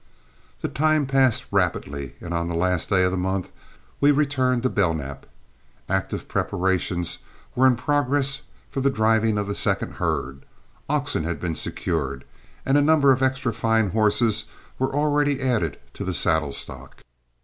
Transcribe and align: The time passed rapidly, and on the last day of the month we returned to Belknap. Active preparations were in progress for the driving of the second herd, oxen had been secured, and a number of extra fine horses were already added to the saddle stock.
The 0.61 0.67
time 0.67 1.05
passed 1.05 1.45
rapidly, 1.51 2.15
and 2.21 2.33
on 2.33 2.47
the 2.47 2.55
last 2.55 2.89
day 2.89 3.03
of 3.03 3.11
the 3.11 3.19
month 3.19 3.51
we 3.99 4.09
returned 4.09 4.63
to 4.63 4.69
Belknap. 4.71 5.27
Active 5.87 6.27
preparations 6.27 7.19
were 7.53 7.67
in 7.67 7.75
progress 7.75 8.41
for 8.71 8.81
the 8.81 8.89
driving 8.89 9.37
of 9.37 9.45
the 9.45 9.53
second 9.53 9.91
herd, 10.01 10.43
oxen 10.89 11.23
had 11.23 11.39
been 11.39 11.53
secured, 11.53 12.23
and 12.65 12.79
a 12.79 12.81
number 12.81 13.11
of 13.11 13.21
extra 13.21 13.53
fine 13.53 13.91
horses 13.91 14.45
were 14.79 14.91
already 14.91 15.39
added 15.39 15.77
to 15.93 16.03
the 16.03 16.15
saddle 16.15 16.51
stock. 16.51 17.03